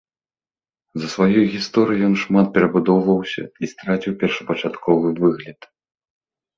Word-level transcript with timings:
За 1.01 1.07
сваю 1.15 1.41
гісторыю 1.57 2.01
ён 2.09 2.15
шмат 2.23 2.47
перабудоўваўся 2.57 3.43
і 3.61 3.65
страціў 3.75 4.13
першапачатковы 4.27 5.09
выгляд. 5.25 5.59